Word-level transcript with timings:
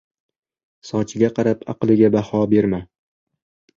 •Sochiga 0.91 1.29
qarab 1.41 1.61
aqliga 1.75 2.13
baho 2.17 2.41
berma. 2.55 2.81